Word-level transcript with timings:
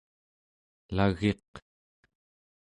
lagiq 0.95 1.51